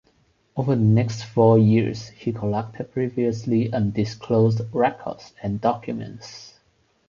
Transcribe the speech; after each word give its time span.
Over 0.57 0.75
the 0.75 0.81
next 0.81 1.21
four 1.25 1.59
years 1.59 2.07
he 2.07 2.33
collected 2.33 2.91
previously 2.91 3.71
undisclosed 3.71 4.61
records 4.73 5.33
and 5.43 5.61
documents. 5.61 6.55